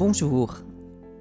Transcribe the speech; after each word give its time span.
Bonjour, 0.00 0.54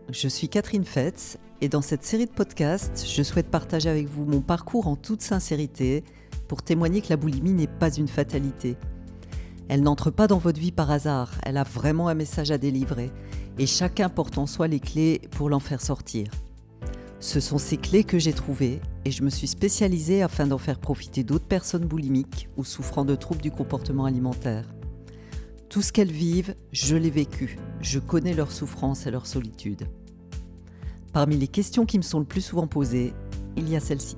je 0.10 0.30
suis 0.30 0.48
Catherine 0.48 0.86
Fetz 0.86 1.38
et 1.60 1.68
dans 1.68 1.82
cette 1.82 2.06
série 2.06 2.28
de 2.28 2.32
podcasts, 2.32 3.06
je 3.06 3.24
souhaite 3.24 3.52
partager 3.52 3.90
avec 3.90 4.08
vous 4.08 4.24
mon 4.24 4.40
parcours 4.40 4.88
en 4.88 4.96
toute 4.96 5.22
sincérité 5.22 6.06
pour 6.48 6.62
témoigner 6.62 7.02
que 7.02 7.10
la 7.10 7.18
boulimie 7.18 7.52
n'est 7.52 7.68
pas 7.68 7.94
une 7.94 8.08
fatalité. 8.08 8.78
Elle 9.68 9.84
n'entre 9.84 10.12
pas 10.12 10.28
dans 10.28 10.38
votre 10.38 10.62
vie 10.62 10.72
par 10.72 10.92
hasard, 10.92 11.34
elle 11.44 11.58
a 11.58 11.64
vraiment 11.64 12.08
un 12.08 12.14
message 12.14 12.52
à 12.52 12.58
délivrer 12.58 13.12
et 13.58 13.68
chacun 13.68 14.08
porte 14.08 14.38
en 14.38 14.46
soi 14.46 14.70
les 14.70 14.80
clés 14.80 15.20
pour 15.32 15.50
l'en 15.50 15.60
faire 15.60 15.82
sortir. 15.82 16.32
Ce 17.20 17.42
sont 17.42 17.58
ces 17.58 17.76
clés 17.76 18.06
que 18.06 18.18
j'ai 18.18 18.32
trouvées 18.32 18.80
et 19.04 19.12
je 19.12 19.24
me 19.24 19.30
suis 19.30 19.48
spécialisée 19.48 20.24
afin 20.24 20.48
d'en 20.48 20.58
faire 20.58 20.80
profiter 20.80 21.26
d'autres 21.26 21.48
personnes 21.50 21.86
boulimiques 21.86 22.48
ou 22.56 22.64
souffrant 22.64 23.04
de 23.04 23.16
troubles 23.16 23.42
du 23.42 23.52
comportement 23.52 24.06
alimentaire. 24.06 24.64
Tout 25.70 25.84
ce 25.84 25.94
qu'elles 25.94 26.12
vivent, 26.12 26.56
je 26.72 26.96
l'ai 26.96 27.12
vécu. 27.12 27.60
Je 27.80 28.00
connais 28.00 28.34
leur 28.34 28.52
souffrance 28.52 29.06
et 29.06 29.12
leur 29.12 29.28
solitude. 29.28 29.84
Parmi 31.14 31.38
les 31.38 31.48
questions 31.48 31.86
qui 31.86 32.00
me 32.00 32.04
sont 32.04 32.18
le 32.18 32.26
plus 32.26 32.42
souvent 32.42 32.66
posées, 32.66 33.14
il 33.56 33.70
y 33.70 33.76
a 33.76 33.80
celle-ci. 33.80 34.18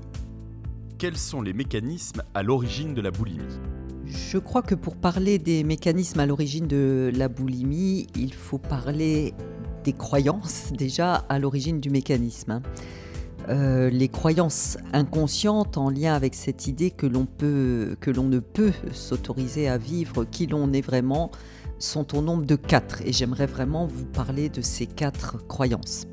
Quels 0.97 1.17
sont 1.17 1.41
les 1.41 1.51
mécanismes 1.51 2.23
à 2.33 2.41
l'origine 2.41 2.93
de 2.93 3.01
la 3.01 3.11
boulimie? 3.11 3.59
Je 4.05 4.37
crois 4.37 4.61
que 4.61 4.75
pour 4.75 4.95
parler 4.95 5.39
des 5.39 5.65
mécanismes 5.65 6.21
à 6.21 6.25
l'origine 6.25 6.67
de 6.67 7.11
la 7.13 7.27
boulimie, 7.27 8.07
il 8.15 8.33
faut 8.33 8.57
parler 8.57 9.33
des 9.83 9.93
croyances 9.93 10.71
déjà 10.71 11.15
à 11.15 11.37
l'origine 11.37 11.81
du 11.81 11.89
mécanisme. 11.89 12.61
Euh, 13.51 13.89
les 13.89 14.07
croyances 14.07 14.77
inconscientes 14.93 15.77
en 15.77 15.89
lien 15.89 16.13
avec 16.13 16.35
cette 16.35 16.67
idée 16.67 16.89
que 16.89 17.05
l'on 17.05 17.25
peut, 17.25 17.97
que 17.99 18.09
l'on 18.09 18.23
ne 18.23 18.39
peut 18.39 18.71
s'autoriser 18.93 19.67
à 19.67 19.77
vivre 19.77 20.23
qui 20.23 20.47
l'on 20.47 20.71
est 20.71 20.81
vraiment, 20.81 21.31
sont 21.77 22.15
au 22.15 22.21
nombre 22.21 22.45
de 22.45 22.55
quatre. 22.55 23.01
Et 23.05 23.11
j'aimerais 23.11 23.47
vraiment 23.47 23.87
vous 23.87 24.05
parler 24.05 24.47
de 24.47 24.61
ces 24.61 24.85
quatre 24.85 25.45
croyances. 25.47 26.07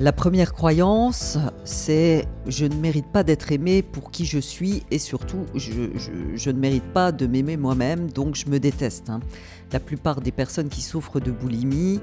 La 0.00 0.12
première 0.12 0.52
croyance, 0.52 1.38
c'est 1.64 2.28
je 2.46 2.66
ne 2.66 2.76
mérite 2.76 3.08
pas 3.08 3.24
d'être 3.24 3.50
aimé 3.50 3.82
pour 3.82 4.12
qui 4.12 4.26
je 4.26 4.38
suis 4.38 4.84
et 4.92 4.98
surtout 5.00 5.44
je, 5.56 6.50
ne 6.50 6.56
mérite 6.56 6.84
pas 6.94 7.10
de 7.10 7.26
m'aimer 7.26 7.56
moi-même, 7.56 8.08
donc 8.08 8.36
je 8.36 8.48
me 8.48 8.60
déteste. 8.60 9.10
Hein. 9.10 9.18
La 9.72 9.80
plupart 9.80 10.20
des 10.20 10.30
personnes 10.30 10.68
qui 10.68 10.82
souffrent 10.82 11.18
de 11.18 11.32
boulimie 11.32 11.98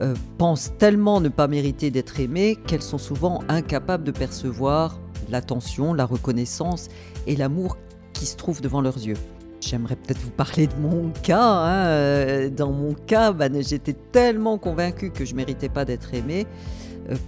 euh, 0.00 0.14
pensent 0.38 0.70
tellement 0.78 1.20
ne 1.20 1.28
pas 1.28 1.48
mériter 1.48 1.90
d'être 1.90 2.20
aimées 2.20 2.56
qu'elles 2.68 2.80
sont 2.80 2.96
souvent 2.96 3.42
incapables 3.48 4.04
de 4.04 4.12
percevoir 4.12 5.00
l'attention, 5.28 5.94
la 5.94 6.04
reconnaissance 6.04 6.90
et 7.26 7.34
l'amour 7.34 7.76
qui 8.12 8.26
se 8.26 8.36
trouvent 8.36 8.60
devant 8.60 8.80
leurs 8.80 8.98
yeux. 8.98 9.18
J'aimerais 9.60 9.96
peut-être 9.96 10.20
vous 10.20 10.30
parler 10.30 10.68
de 10.68 10.74
mon 10.80 11.10
cas. 11.24 11.42
Hein. 11.42 11.86
Euh, 11.86 12.50
dans 12.50 12.70
mon 12.70 12.94
cas, 12.94 13.32
bah, 13.32 13.48
j'étais 13.60 13.94
tellement 14.12 14.58
convaincue 14.58 15.10
que 15.10 15.24
je 15.24 15.34
méritais 15.34 15.68
pas 15.68 15.84
d'être 15.84 16.14
aimée 16.14 16.46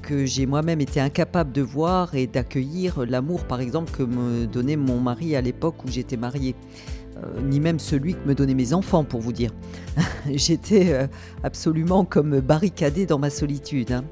que 0.03 0.25
j'ai 0.25 0.47
moi-même 0.47 0.81
été 0.81 1.01
incapable 1.01 1.53
de 1.53 1.63
voir 1.63 2.15
et 2.15 2.27
d'accueillir 2.27 3.05
l'amour, 3.07 3.45
par 3.45 3.61
exemple, 3.61 3.93
que 3.93 4.03
me 4.03 4.47
donnait 4.47 4.77
mon 4.77 5.01
mari 5.01 5.37
à 5.37 5.41
l'époque 5.41 5.85
où 5.85 5.89
j'étais 5.91 6.17
mariée. 6.17 6.55
Euh, 7.17 7.41
ni 7.43 7.61
même 7.61 7.79
celui 7.79 8.15
que 8.15 8.27
me 8.27 8.35
donnaient 8.35 8.55
mes 8.55 8.73
enfants, 8.73 9.05
pour 9.05 9.21
vous 9.21 9.33
dire. 9.33 9.53
j'étais 10.33 10.93
euh, 10.93 11.07
absolument 11.43 12.05
comme 12.05 12.41
barricadée 12.41 13.07
dans 13.07 13.19
ma 13.19 13.31
solitude. 13.31 13.93
Hein 13.93 14.05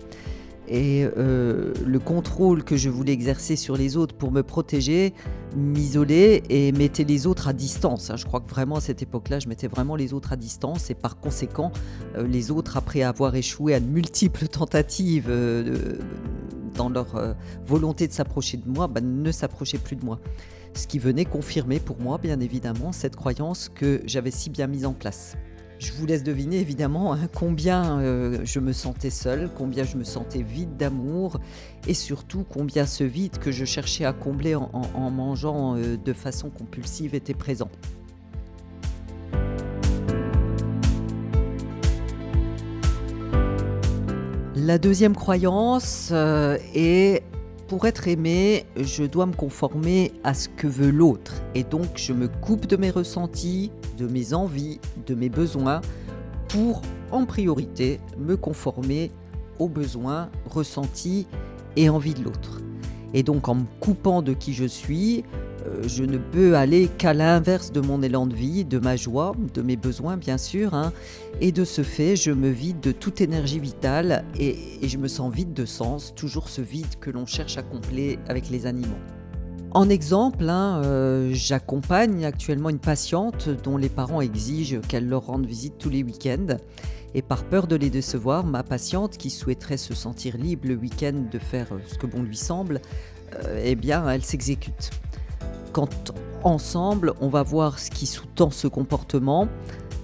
et 0.69 1.05
euh, 1.17 1.73
le 1.85 1.99
contrôle 1.99 2.63
que 2.63 2.77
je 2.77 2.89
voulais 2.89 3.13
exercer 3.13 3.57
sur 3.57 3.77
les 3.77 3.97
autres 3.97 4.15
pour 4.15 4.31
me 4.31 4.43
protéger 4.43 5.13
m'isolait 5.57 6.43
et 6.49 6.73
mettait 6.73 7.05
les 7.05 7.27
autres 7.27 7.49
à 7.49 7.53
distance. 7.53 8.11
Hein. 8.11 8.17
Je 8.17 8.25
crois 8.25 8.41
que 8.41 8.49
vraiment 8.49 8.77
à 8.77 8.81
cette 8.81 9.03
époque-là, 9.03 9.41
je 9.41 9.49
mettais 9.49 9.67
vraiment 9.67 9.97
les 9.97 10.13
autres 10.13 10.33
à 10.33 10.37
distance 10.37 10.91
et 10.91 10.95
par 10.95 11.19
conséquent, 11.19 11.73
euh, 12.17 12.27
les 12.27 12.51
autres, 12.51 12.77
après 12.77 13.03
avoir 13.03 13.35
échoué 13.35 13.75
à 13.75 13.81
de 13.81 13.87
multiples 13.87 14.47
tentatives 14.49 15.27
euh, 15.29 15.99
dans 16.77 16.89
leur 16.89 17.37
volonté 17.67 18.09
de 18.09 18.13
s'approcher 18.13 18.57
de 18.57 18.69
moi, 18.69 18.87
bah, 18.87 19.01
ne 19.03 19.31
s'approchaient 19.31 19.79
plus 19.79 19.97
de 19.97 20.05
moi. 20.05 20.21
Ce 20.75 20.87
qui 20.87 20.99
venait 20.99 21.27
confirmer 21.27 21.81
pour 21.81 22.01
moi, 22.01 22.17
bien 22.17 22.41
évidemment, 22.41 22.93
cette 22.93 23.15
croyance 23.15 23.69
que 23.69 24.01
j'avais 24.07 24.31
si 24.31 24.49
bien 24.49 24.69
mise 24.69 24.87
en 24.87 24.95
place. 24.95 25.37
Je 25.83 25.91
vous 25.95 26.07
laisse 26.07 26.23
deviner 26.23 26.61
évidemment 26.61 27.13
hein, 27.13 27.29
combien 27.35 27.99
euh, 27.99 28.39
je 28.45 28.61
me 28.61 28.73
sentais 28.73 29.11
seule, 29.11 29.51
combien 29.53 29.83
je 29.83 29.97
me 29.97 30.05
sentais 30.05 30.41
vide 30.41 30.77
d'amour 30.77 31.41
et 31.89 31.95
surtout 31.95 32.45
combien 32.49 32.87
ce 32.87 33.03
vide 33.03 33.39
que 33.39 33.51
je 33.51 33.65
cherchais 33.65 34.05
à 34.05 34.13
combler 34.13 34.55
en, 34.55 35.11
mangeant 35.11 35.77
euh, 35.77 35.97
de 35.97 36.13
façon 36.13 36.51
compulsive 36.51 37.17
était 37.17 37.35
présent. 37.35 37.69
La 44.55 44.79
deuxième 44.79 45.17
croyance 45.17 46.11
euh, 46.13 46.59
est 46.77 47.25
pour 47.67 47.87
être 47.87 48.07
aimé, 48.07 48.67
je 48.77 49.03
dois 49.03 49.27
me 49.27 49.33
conformer 49.33 50.13
à 50.23 50.35
ce 50.35 50.49
que 50.49 50.67
veut 50.67 50.91
l'autre. 50.91 51.43
Et 51.55 51.65
donc, 51.65 51.87
je 51.97 52.13
me 52.13 52.29
coupe 52.29 52.67
de 52.67 52.77
mes 52.77 52.91
ressentis, 52.91 53.73
mes 54.07 54.35
envies, 54.35 54.81
de 55.07 55.15
mes 55.15 55.29
besoins, 55.29 55.81
pour, 56.49 56.83
en 57.11 57.25
priorité, 57.25 58.01
me 58.19 58.37
conformer 58.37 59.11
aux 59.59 59.69
besoins, 59.69 60.31
ressentis 60.51 61.27
et 61.77 61.89
envies 61.89 62.15
de 62.15 62.25
l'autre. 62.25 62.61
Et 63.15 63.23
donc, 63.23 63.49
en 63.49 63.57
me 63.57 63.65
coupant 63.81 64.23
de 64.23 64.33
qui 64.33 64.55
je 64.55 64.65
suis, 64.65 65.25
euh, 65.67 65.83
je 65.87 66.05
ne 66.05 66.19
peux 66.19 66.57
aller 66.57 66.89
qu'à 66.99 67.15
l'inverse 67.15 67.73
de 67.73 67.81
mon 67.81 68.03
élan 68.03 68.27
de 68.27 68.35
vie, 68.35 68.65
de 68.65 68.79
ma 68.79 68.97
joie, 68.97 69.35
de 69.55 69.63
mes 69.63 69.77
besoins 69.77 70.17
bien 70.17 70.39
sûr. 70.39 70.75
Hein. 70.75 70.93
Et 71.41 71.53
de 71.53 71.65
ce 71.65 71.83
fait, 71.83 72.17
je 72.17 72.31
me 72.31 72.49
vide 72.49 72.81
de 72.81 72.93
toute 72.93 73.21
énergie 73.21 73.61
vitale 73.61 74.25
et, 74.39 74.57
je 74.83 74.99
me 74.99 75.09
sens 75.09 75.33
vide 75.33 75.53
de 75.53 75.65
sens, 75.65 76.15
toujours 76.15 76.49
ce 76.49 76.61
vide 76.61 76.99
que 77.01 77.11
l'on 77.11 77.27
cherche 77.27 77.57
à 77.59 77.63
combler 77.63 78.19
avec 78.29 78.51
les 78.51 78.67
animaux. 78.67 78.89
En 79.75 79.89
exemple, 79.89 80.49
hein, 80.49 80.83
euh, 80.85 81.31
j'accompagne 81.33 82.25
actuellement 82.25 82.69
une 82.69 82.79
patiente 82.79 83.49
dont 83.49 83.77
les 83.77 83.89
parents 83.89 84.21
exigent 84.21 84.81
qu'elle 84.87 85.09
leur 85.09 85.27
rende 85.27 85.47
visite 85.47 85.79
tous 85.79 85.89
les 85.89 86.03
week-ends. 86.03 86.59
Et 87.15 87.23
par 87.23 87.45
peur 87.45 87.67
de 87.67 87.77
les 87.77 87.91
décevoir, 87.91 88.45
ma 88.45 88.63
patiente, 88.63 89.17
qui 89.17 89.31
souhaiterait 89.31 89.77
se 89.77 89.95
sentir 89.95 90.37
libre 90.37 90.69
le 90.69 90.77
week-end 90.77 91.15
de 91.31 91.39
faire 91.39 91.69
ce 91.87 91.97
que 91.97 92.07
bon 92.07 92.23
lui 92.23 92.37
semble, 92.37 92.81
eh 93.63 93.75
bien, 93.75 94.09
elle 94.09 94.25
s'exécute 94.25 94.91
quand 95.73 96.13
ensemble, 96.45 97.15
on 97.21 97.29
va 97.29 97.43
voir 97.43 97.79
ce 97.79 97.91
qui 97.91 98.07
sous-tend 98.07 98.51
ce 98.51 98.67
comportement, 98.67 99.49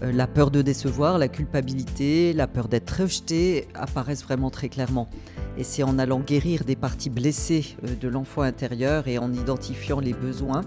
euh, 0.02 0.12
la 0.12 0.26
peur 0.26 0.50
de 0.50 0.62
décevoir, 0.62 1.18
la 1.18 1.28
culpabilité, 1.28 2.32
la 2.32 2.46
peur 2.46 2.68
d'être 2.68 3.02
rejeté 3.02 3.68
apparaissent 3.74 4.22
vraiment 4.22 4.50
très 4.50 4.68
clairement. 4.68 5.08
Et 5.58 5.64
c'est 5.64 5.82
en 5.82 5.98
allant 5.98 6.20
guérir 6.20 6.64
des 6.64 6.76
parties 6.76 7.10
blessées 7.10 7.76
euh, 7.84 7.96
de 7.96 8.08
l'enfant 8.08 8.42
intérieur 8.42 9.08
et 9.08 9.18
en 9.18 9.32
identifiant 9.32 9.98
les 9.98 10.14
besoins 10.14 10.62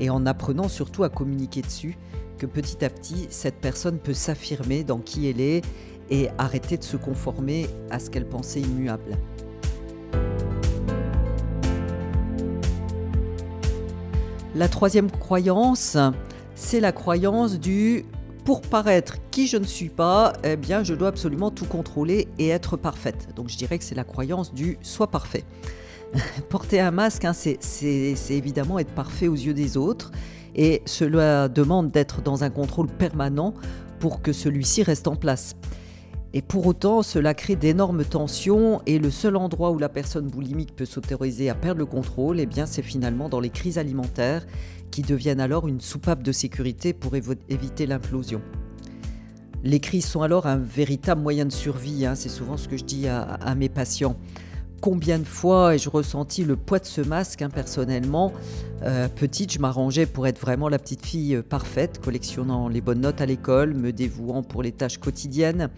et 0.00 0.10
en 0.10 0.26
apprenant 0.26 0.68
surtout 0.68 1.04
à 1.04 1.08
communiquer 1.08 1.62
dessus 1.62 1.96
que 2.36 2.46
petit 2.46 2.84
à 2.84 2.90
petit, 2.90 3.28
cette 3.30 3.60
personne 3.60 3.98
peut 3.98 4.12
s'affirmer 4.12 4.82
dans 4.82 4.98
qui 4.98 5.28
elle 5.28 5.40
est 5.40 5.62
et 6.10 6.28
arrêter 6.36 6.76
de 6.76 6.82
se 6.82 6.96
conformer 6.96 7.68
à 7.90 8.00
ce 8.00 8.10
qu'elle 8.10 8.28
pensait 8.28 8.60
immuable. 8.60 9.16
La 14.56 14.68
troisième 14.68 15.10
croyance, 15.12 15.96
c'est 16.56 16.80
la 16.80 16.92
croyance 16.92 17.58
du 17.58 18.04
pour 18.44 18.60
paraître 18.60 19.16
qui 19.30 19.46
je 19.46 19.56
ne 19.56 19.64
suis 19.64 19.88
pas, 19.88 20.34
eh 20.44 20.56
bien, 20.56 20.84
je 20.84 20.94
dois 20.94 21.08
absolument 21.08 21.50
tout 21.50 21.64
contrôler 21.64 22.28
et 22.38 22.48
être 22.48 22.76
parfaite. 22.76 23.28
Donc, 23.36 23.48
je 23.48 23.56
dirais 23.56 23.78
que 23.78 23.84
c'est 23.84 23.94
la 23.94 24.04
croyance 24.04 24.52
du 24.52 24.78
sois 24.82 25.10
parfait. 25.10 25.44
Porter 26.50 26.80
un 26.80 26.90
masque, 26.90 27.24
hein, 27.24 27.32
c'est 27.32 27.58
évidemment 28.30 28.78
être 28.78 28.92
parfait 28.92 29.28
aux 29.28 29.34
yeux 29.34 29.54
des 29.54 29.76
autres. 29.76 30.12
Et 30.54 30.82
cela 30.84 31.48
demande 31.48 31.90
d'être 31.90 32.22
dans 32.22 32.44
un 32.44 32.50
contrôle 32.50 32.86
permanent 32.86 33.54
pour 33.98 34.20
que 34.20 34.32
celui-ci 34.32 34.82
reste 34.82 35.08
en 35.08 35.16
place. 35.16 35.56
Et 36.36 36.42
pour 36.42 36.66
autant, 36.66 37.04
cela 37.04 37.32
crée 37.32 37.54
d'énormes 37.54 38.04
tensions 38.04 38.82
et 38.86 38.98
le 38.98 39.12
seul 39.12 39.36
endroit 39.36 39.70
où 39.70 39.78
la 39.78 39.88
personne 39.88 40.26
boulimique 40.26 40.74
peut 40.74 40.84
s'autoriser 40.84 41.48
à 41.48 41.54
perdre 41.54 41.78
le 41.78 41.86
contrôle, 41.86 42.40
eh 42.40 42.46
bien, 42.46 42.66
c'est 42.66 42.82
finalement 42.82 43.28
dans 43.28 43.38
les 43.38 43.50
crises 43.50 43.78
alimentaires 43.78 44.44
qui 44.90 45.02
deviennent 45.02 45.38
alors 45.38 45.68
une 45.68 45.80
soupape 45.80 46.24
de 46.24 46.32
sécurité 46.32 46.92
pour 46.92 47.14
éviter 47.14 47.86
l'implosion. 47.86 48.42
Les 49.62 49.78
crises 49.78 50.06
sont 50.06 50.22
alors 50.22 50.46
un 50.46 50.56
véritable 50.56 51.22
moyen 51.22 51.44
de 51.44 51.52
survie, 51.52 52.04
hein. 52.04 52.16
c'est 52.16 52.28
souvent 52.28 52.56
ce 52.56 52.66
que 52.66 52.76
je 52.76 52.84
dis 52.84 53.06
à, 53.06 53.54
mes 53.54 53.68
patients. 53.68 54.16
Combien 54.80 55.20
de 55.20 55.24
fois 55.24 55.76
ai-je 55.76 55.88
ressenti 55.88 56.44
le 56.44 56.56
poids 56.56 56.80
de 56.80 56.84
ce 56.84 57.00
masque 57.00 57.42
hein, 57.42 57.48
personnellement? 57.48 58.32
Euh, 58.82 59.06
Petite, 59.08 59.52
je 59.52 59.60
m'arrangeais 59.60 60.04
pour 60.04 60.26
être 60.26 60.40
vraiment 60.40 60.68
la 60.68 60.80
petite 60.80 61.06
fille 61.06 61.36
euh, 61.36 61.42
parfaite, 61.42 62.00
collectionnant 62.04 62.68
les 62.68 62.80
bonnes 62.80 63.00
notes 63.00 63.20
à 63.20 63.26
l'école, 63.26 63.72
me 63.72 63.92
dévouant 63.92 64.42
pour 64.42 64.64
les 64.64 64.72
tâches 64.72 64.98
quotidiennes. 64.98 65.70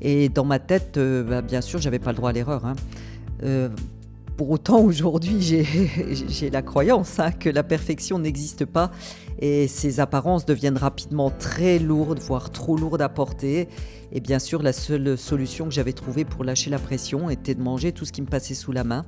Et 0.00 0.28
dans 0.28 0.44
ma 0.44 0.58
tête, 0.58 0.96
euh, 0.96 1.22
bah, 1.22 1.42
bien 1.42 1.60
sûr, 1.60 1.80
j'avais 1.80 1.98
pas 1.98 2.10
le 2.10 2.16
droit 2.16 2.30
à 2.30 2.32
l'erreur. 2.32 2.64
Hein. 2.64 2.74
Euh, 3.42 3.68
Pour 4.36 4.50
autant, 4.50 4.80
aujourd'hui, 4.84 5.40
j'ai 5.40 6.50
la 6.50 6.62
croyance 6.62 7.18
hein, 7.18 7.32
que 7.32 7.48
la 7.48 7.62
perfection 7.62 8.18
n'existe 8.18 8.64
pas 8.64 8.90
et 9.40 9.68
ces 9.68 10.00
apparences 10.00 10.46
deviennent 10.46 10.76
rapidement 10.76 11.30
très 11.30 11.78
lourdes, 11.78 12.18
voire 12.18 12.50
trop 12.50 12.76
lourdes 12.76 13.02
à 13.02 13.08
porter. 13.08 13.68
Et 14.10 14.20
bien 14.20 14.38
sûr, 14.38 14.62
la 14.62 14.72
seule 14.72 15.18
solution 15.18 15.66
que 15.66 15.70
j'avais 15.72 15.92
trouvée 15.92 16.24
pour 16.24 16.44
lâcher 16.44 16.70
la 16.70 16.78
pression 16.78 17.30
était 17.30 17.54
de 17.54 17.62
manger 17.62 17.92
tout 17.92 18.04
ce 18.04 18.12
qui 18.12 18.22
me 18.22 18.26
passait 18.26 18.54
sous 18.54 18.72
la 18.72 18.84
main. 18.84 19.04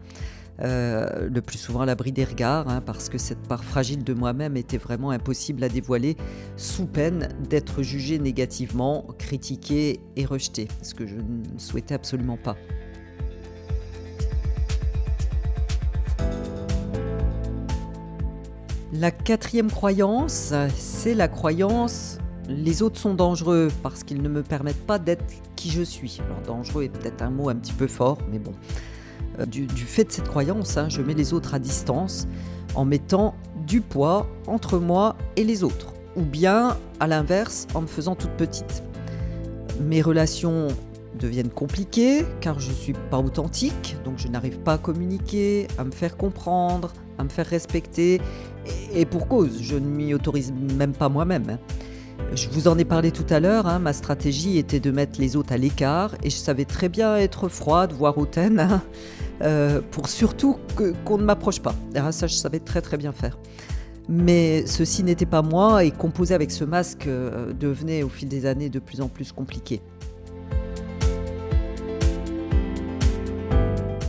Euh, 0.63 1.29
le 1.33 1.41
plus 1.41 1.59
souvent 1.59 1.81
à 1.81 1.87
l'abri 1.87 2.13
des 2.13 2.25
regards, 2.25 2.69
hein, 2.69 2.83
parce 2.85 3.09
que 3.09 3.19
cette 3.19 3.41
part 3.49 3.65
fragile 3.65 4.05
de 4.05 4.13
moi-même 4.13 4.57
était 4.57 4.77
vraiment 4.77 5.11
impossible 5.11 5.65
à 5.65 5.69
dévoiler, 5.69 6.17
sous 6.57 6.87
peine 6.87 7.29
d'être 7.49 7.83
jugée 7.83 8.19
négativement, 8.19 9.07
critiquée 9.19 10.01
et 10.17 10.25
rejetée, 10.25 10.69
ce 10.83 10.95
que 10.95 11.07
je 11.07 11.17
ne 11.17 11.59
souhaitais 11.59 11.95
absolument 11.95 12.37
pas. 12.37 12.57
La 18.93 19.11
quatrième 19.11 19.71
croyance, 19.71 20.53
c'est 20.77 21.15
la 21.15 21.29
croyance 21.29 22.19
les 22.51 22.83
autres 22.83 22.99
sont 22.99 23.15
dangereux 23.15 23.69
parce 23.83 24.03
qu'ils 24.03 24.23
ne 24.23 24.29
me 24.29 24.43
permettent 24.43 24.87
pas 24.87 24.99
d'être 24.99 25.25
qui 25.57 25.71
je 25.71 25.83
suis. 25.83 26.21
Alors 26.27 26.41
dangereux 26.43 26.85
est 26.85 26.89
peut-être 26.89 27.23
un 27.23 27.31
mot 27.31 27.49
un 27.49 27.55
petit 27.55 27.73
peu 27.73 27.87
fort, 27.87 28.19
mais 28.31 28.39
bon. 28.39 28.53
Euh, 29.41 29.47
du, 29.47 29.67
fait 29.67 30.05
de 30.05 30.13
cette 30.13 30.29
croyance, 30.29 30.77
hein, 30.77 30.89
je 30.89 31.03
mets 31.03 31.15
les 31.15 31.33
autres 31.33 31.55
à 31.55 31.59
distance 31.59 32.27
en 32.75 32.85
mettant 32.85 33.35
du 33.67 33.81
poids 33.81 34.27
entre 34.47 34.79
moi 34.79 35.17
et 35.37 35.45
les 35.45 35.65
autres. 35.65 35.93
Ou 36.17 36.23
bien, 36.23 36.77
à 36.99 37.07
l'inverse, 37.07 37.67
en 37.75 37.83
me 37.83 37.87
faisant 37.87 38.15
toute 38.15 38.33
petite. 38.33 38.83
Mes 39.81 40.03
relations 40.03 40.69
deviennent 41.19 41.51
compliquées 41.51 42.25
car 42.41 42.59
je 42.61 42.71
ne 42.71 42.75
suis 42.75 42.95
pas 43.11 43.19
authentique, 43.19 43.97
donc 44.05 44.15
je 44.19 44.29
n'arrive 44.29 44.59
pas 44.59 44.75
à 44.75 44.79
communiquer, 44.79 45.69
à 45.79 45.85
me 45.85 45.91
faire 45.91 46.17
comprendre, 46.17 46.93
à 47.19 47.25
me 47.25 47.29
faire 47.29 47.47
respecter. 47.47 48.21
Et, 48.95 49.05
pour 49.07 49.29
cause, 49.29 49.59
je 49.63 49.77
ne 49.77 49.87
m'y 49.87 50.15
autorise 50.15 50.53
même 50.77 50.93
pas 50.93 51.09
moi-même. 51.09 51.51
Hein. 51.51 51.59
Je 52.35 52.49
vous 52.51 52.69
en 52.69 52.79
ai 52.79 52.85
parlé 52.85 53.11
tout 53.11 53.27
à 53.31 53.41
l'heure, 53.41 53.67
hein, 53.67 53.79
ma 53.79 53.93
stratégie 53.93 54.59
était 54.59 54.79
de 54.79 54.91
mettre 54.91 55.19
les 55.21 55.37
autres 55.37 55.53
à 55.53 55.57
l'écart 55.57 56.15
et 56.23 56.31
je 56.31 56.37
savais 56.37 56.65
très 56.65 56.89
bien 56.89 57.17
être 57.17 57.49
froide, 57.49 57.93
voire 57.93 58.19
hautaine, 58.19 58.81
euh, 59.43 59.81
pour 59.91 60.09
surtout 60.09 60.59
qu'on 61.05 61.19
ne 61.19 61.25
m'approche 61.25 61.61
pas. 61.61 61.75
Ah, 61.95 62.13
ça, 62.13 62.27
je 62.27 62.35
savais 62.35 62.61
très 62.61 62.81
très 62.81 62.97
bien 62.97 63.13
faire. 63.13 63.39
Mais 64.09 64.67
ceci 64.67 65.05
n'était 65.05 65.27
pas 65.27 65.43
moi 65.43 65.85
et 65.85 65.91
composer 65.91 66.35
avec 66.35 66.51
ce 66.51 66.65
masque 66.65 67.07
euh, 67.07 67.53
devenait 67.53 68.03
au 68.03 68.09
fil 68.09 68.29
des 68.29 68.45
années 68.47 68.69
de 68.69 68.79
plus 68.79 69.01
en 69.01 69.09
plus 69.09 69.33
compliqué. 69.33 69.81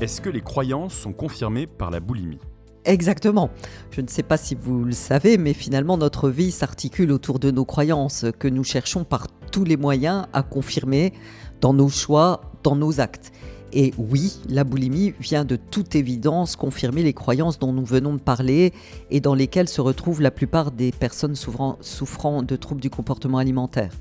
Est-ce 0.01 0.19
que 0.19 0.29
les 0.29 0.41
croyances 0.41 0.95
sont 0.95 1.13
confirmées 1.13 1.67
par 1.67 1.91
la 1.91 1.99
boulimie? 1.99 2.39
Exactement. 2.85 3.51
Je 3.91 4.01
ne 4.01 4.07
sais 4.07 4.23
pas 4.23 4.37
si 4.37 4.55
vous 4.55 4.83
le 4.83 4.93
savez, 4.93 5.37
mais 5.37 5.53
finalement 5.53 5.97
notre 5.97 6.29
vie 6.29 6.49
s'articule 6.49 7.11
autour 7.11 7.37
de 7.37 7.51
nos 7.51 7.65
croyances 7.65 8.25
que 8.39 8.47
nous 8.47 8.63
cherchons 8.63 9.03
par 9.03 9.27
tous 9.51 9.63
les 9.63 9.77
moyens 9.77 10.25
à 10.33 10.41
confirmer 10.41 11.13
dans 11.59 11.73
nos 11.73 11.89
choix, 11.89 12.41
dans 12.63 12.75
nos 12.75 12.99
actes. 12.99 13.31
Et 13.73 13.93
oui, 13.97 14.39
la 14.49 14.63
boulimie 14.63 15.13
vient 15.19 15.45
de 15.45 15.55
toute 15.55 15.95
évidence 15.95 16.55
confirmer 16.55 17.03
les 17.03 17.13
croyances 17.13 17.57
dont 17.57 17.71
nous 17.71 17.85
venons 17.85 18.13
de 18.13 18.19
parler 18.19 18.73
et 19.09 19.21
dans 19.21 19.33
lesquelles 19.33 19.69
se 19.69 19.79
retrouvent 19.79 20.21
la 20.21 20.31
plupart 20.31 20.71
des 20.71 20.91
personnes 20.91 21.35
souffrant, 21.35 22.43
de 22.43 22.55
troubles 22.55 22.81
du 22.81 22.89
comportement 22.89 23.37
alimentaire. 23.37 23.91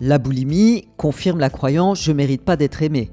La 0.00 0.18
boulimie 0.18 0.88
confirme 0.96 1.40
la 1.40 1.50
croyance 1.50 2.02
je 2.02 2.12
mérite 2.12 2.42
pas 2.42 2.56
d'être 2.56 2.82
aimé 2.82 3.10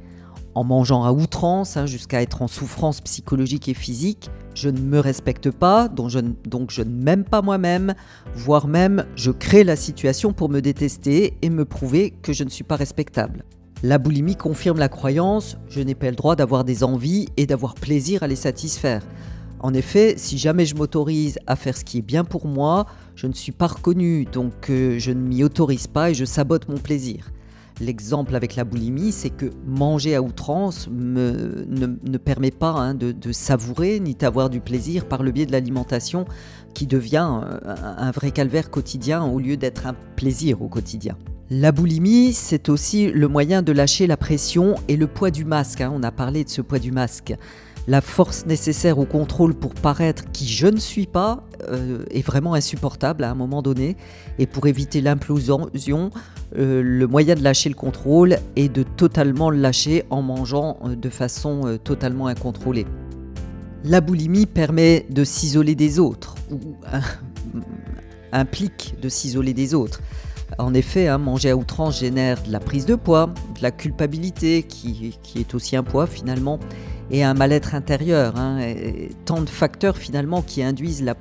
en 0.56 0.64
mangeant 0.64 1.04
à 1.04 1.12
outrance, 1.12 1.76
hein, 1.76 1.86
jusqu'à 1.86 2.22
être 2.22 2.42
en 2.42 2.48
souffrance 2.48 3.02
psychologique 3.02 3.68
et 3.68 3.74
physique. 3.74 4.30
Je 4.56 4.70
ne 4.70 4.80
me 4.80 5.00
respecte 5.00 5.52
pas, 5.52 5.90
donc 5.90 6.10
je, 6.10 6.20
donc 6.20 6.72
je 6.72 6.82
ne 6.82 7.04
m'aime 7.04 7.26
pas 7.26 7.42
moi-même, 7.42 7.94
voire 8.34 8.68
même 8.68 9.06
je 9.18 9.32
crée 9.32 9.66
la 9.66 9.76
situation 9.76 10.32
pour 10.32 10.50
me 10.50 10.62
détester 10.62 11.38
et 11.42 11.50
me 11.50 11.66
prouver 11.66 12.12
que 12.22 12.32
je 12.32 12.46
ne 12.46 12.50
suis 12.50 12.64
pas 12.64 12.78
respectable. 12.78 13.44
La 13.84 13.98
boulimie 13.98 14.36
confirme 14.36 14.80
la 14.80 14.90
croyance, 14.90 15.58
je 15.70 15.82
n'ai 15.82 15.96
pas 15.96 16.10
le 16.10 16.16
droit 16.16 16.36
d'avoir 16.36 16.64
des 16.64 16.84
envies 16.84 17.28
et 17.38 17.46
d'avoir 17.46 17.76
plaisir 17.76 18.24
à 18.24 18.28
les 18.28 18.36
satisfaire. 18.36 19.04
En 19.60 19.74
effet, 19.74 20.16
si 20.18 20.38
jamais 20.38 20.66
je 20.66 20.76
m'autorise 20.76 21.40
à 21.46 21.56
faire 21.56 21.76
ce 21.76 21.84
qui 21.84 22.00
est 22.00 22.04
bien 22.04 22.24
pour 22.24 22.48
moi, 22.48 22.86
je 23.16 23.28
ne 23.28 23.34
suis 23.34 23.52
pas 23.52 23.68
reconnu, 23.68 24.26
donc 24.26 24.70
euh, 24.70 24.98
je 25.00 25.12
ne 25.12 25.20
m'y 25.20 25.44
autorise 25.44 25.88
pas 25.88 26.12
et 26.12 26.14
je 26.14 26.26
sabote 26.26 26.70
mon 26.70 26.78
plaisir. 26.78 27.32
L'exemple 27.82 28.36
avec 28.36 28.56
la 28.56 28.64
boulimie, 28.64 29.12
c'est 29.12 29.30
que 29.30 29.48
manger 29.66 30.16
à 30.16 30.22
outrance 30.22 30.88
ne, 30.90 32.18
permet 32.18 32.52
pas 32.52 32.72
hein, 32.72 32.94
de, 32.94 33.32
savourer 33.34 34.00
ni 34.00 34.16
d'avoir 34.16 34.50
du 34.50 34.62
plaisir 34.62 35.06
par 35.08 35.24
le 35.24 35.32
biais 35.32 35.46
de 35.46 35.52
l'alimentation 35.52 36.26
qui 36.74 36.88
devient 36.88 37.42
euh, 37.44 37.76
un, 37.98 38.12
vrai 38.12 38.32
calvaire 38.32 38.70
quotidien 38.70 39.24
au 39.26 39.40
lieu 39.40 39.58
d'être 39.58 39.88
un 39.88 39.96
plaisir 40.16 40.62
au 40.62 40.70
quotidien. 40.70 41.18
La 41.50 41.72
boulimie, 41.72 42.34
c'est 42.34 42.70
aussi 42.70 43.12
le 43.12 43.28
moyen 43.28 43.62
de 43.62 43.72
lâcher 43.72 44.08
la 44.08 44.18
pression 44.18 44.76
et 44.88 44.96
le 44.96 45.08
poids 45.08 45.30
du 45.30 45.44
masque. 45.44 45.82
Hein. 45.82 45.92
on 45.94 46.02
a 46.04 46.12
parlé 46.12 46.44
de 46.44 46.50
ce 46.50 46.62
poids 46.62 46.80
du 46.80 46.92
masque 46.92 47.36
la 47.88 48.02
force 48.02 48.46
nécessaire 48.46 48.98
au 48.98 49.06
contrôle 49.06 49.54
pour 49.54 49.74
paraître 49.74 50.24
qui 50.32 50.48
je 50.48 50.68
ne 50.68 50.78
suis 50.78 51.06
pas 51.06 51.44
euh, 51.70 52.04
est 52.10 52.26
vraiment 52.26 52.54
insupportable 52.54 53.24
à 53.24 53.30
un 53.30 53.36
moment 53.36 53.62
donné. 53.62 53.96
Et 54.40 54.48
pour 54.48 54.68
éviter 54.68 55.02
l'implosion, 55.02 55.70
euh, 56.58 56.82
le 56.84 57.08
moyen 57.08 57.36
de 57.36 57.44
lâcher 57.44 57.70
le 57.70 57.76
contrôle 57.76 58.38
est 58.56 58.70
de 58.70 58.84
totalement 58.84 59.50
le 59.50 59.58
lâcher 59.58 60.04
en 60.10 60.22
mangeant 60.22 60.78
euh, 60.84 60.96
de 60.96 61.10
façon 61.10 61.78
totalement 61.84 62.28
incontrôlée. 62.28 62.86
La 63.84 64.02
boulimie 64.02 64.46
permet 64.46 65.06
de 65.10 65.24
s'isoler 65.24 65.76
des 65.76 66.00
autres, 66.00 66.36
ou 66.52 66.78
implique 68.32 68.96
de 69.02 69.10
s'isoler 69.10 69.54
des 69.54 69.74
autres. 69.74 70.02
En 70.58 70.74
effet, 70.74 71.08
hein, 71.08 71.18
manger 71.18 71.50
à 71.50 71.58
outrance 71.58 72.00
génère 72.00 72.42
de 72.44 72.52
la 72.52 72.60
prise 72.60 72.86
de 72.86 72.96
poids, 72.96 73.34
de 73.58 73.62
la 73.62 73.72
culpabilité, 73.72 74.64
qui, 74.64 75.18
qui 75.22 75.40
est 75.40 75.54
aussi 75.54 75.76
un 75.76 75.84
poids 75.84 76.08
finalement, 76.08 76.60
et 77.12 77.24
un 77.24 77.34
mal-être 77.34 77.76
intérieur. 77.76 78.38
Hein, 78.38 78.60
tant 79.26 79.42
de 79.42 79.50
facteurs 79.50 79.98
finalement 79.98 80.42
qui 80.42 80.64
induisent 80.64 81.04
la 81.04 81.16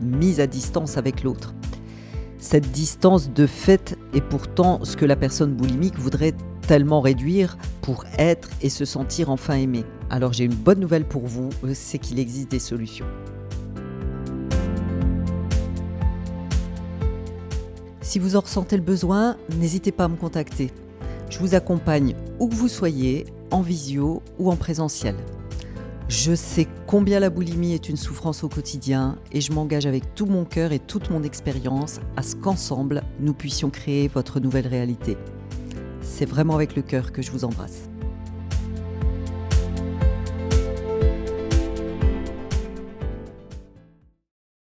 mise 0.00 0.40
à 0.40 0.46
distance 0.46 0.98
avec 0.98 1.22
l'autre. 1.22 1.54
Cette 2.42 2.72
distance 2.72 3.30
de 3.30 3.46
fait 3.46 3.96
est 4.12 4.20
pourtant 4.20 4.84
ce 4.84 4.96
que 4.96 5.04
la 5.04 5.14
personne 5.14 5.54
boulimique 5.54 5.96
voudrait 5.96 6.34
tellement 6.66 7.00
réduire 7.00 7.56
pour 7.82 8.04
être 8.18 8.48
et 8.60 8.68
se 8.68 8.84
sentir 8.84 9.30
enfin 9.30 9.54
aimé. 9.54 9.84
Alors 10.10 10.32
j'ai 10.32 10.44
une 10.44 10.54
bonne 10.54 10.80
nouvelle 10.80 11.04
pour 11.04 11.24
vous, 11.24 11.50
c'est 11.72 11.98
qu'il 11.98 12.18
existe 12.18 12.50
des 12.50 12.58
solutions. 12.58 13.06
Si 18.00 18.18
vous 18.18 18.34
en 18.34 18.40
ressentez 18.40 18.76
le 18.76 18.82
besoin, 18.82 19.36
n'hésitez 19.56 19.92
pas 19.92 20.04
à 20.04 20.08
me 20.08 20.16
contacter. 20.16 20.72
Je 21.30 21.38
vous 21.38 21.54
accompagne 21.54 22.16
où 22.40 22.48
que 22.48 22.56
vous 22.56 22.68
soyez, 22.68 23.24
en 23.52 23.62
visio 23.62 24.20
ou 24.40 24.50
en 24.50 24.56
présentiel. 24.56 25.14
Je 26.14 26.34
sais 26.34 26.68
combien 26.86 27.20
la 27.20 27.30
boulimie 27.30 27.72
est 27.72 27.88
une 27.88 27.96
souffrance 27.96 28.44
au 28.44 28.48
quotidien 28.50 29.16
et 29.32 29.40
je 29.40 29.50
m'engage 29.50 29.86
avec 29.86 30.14
tout 30.14 30.26
mon 30.26 30.44
cœur 30.44 30.72
et 30.72 30.78
toute 30.78 31.08
mon 31.08 31.22
expérience 31.22 32.00
à 32.18 32.22
ce 32.22 32.36
qu'ensemble, 32.36 33.02
nous 33.18 33.32
puissions 33.32 33.70
créer 33.70 34.08
votre 34.08 34.38
nouvelle 34.38 34.66
réalité. 34.66 35.16
C'est 36.02 36.26
vraiment 36.26 36.54
avec 36.54 36.76
le 36.76 36.82
cœur 36.82 37.12
que 37.12 37.22
je 37.22 37.30
vous 37.30 37.46
embrasse. 37.46 37.88